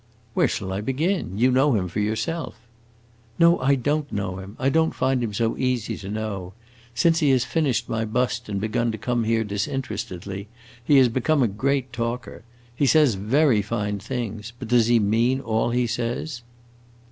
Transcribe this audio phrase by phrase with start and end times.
[0.33, 1.37] "Where shall I begin?
[1.37, 2.57] You know him for yourself."
[3.37, 6.53] "No, I don't know him; I don't find him so easy to know.
[6.95, 10.47] Since he has finished my bust and begun to come here disinterestedly,
[10.83, 12.41] he has become a great talker.
[12.75, 16.41] He says very fine things; but does he mean all he says?"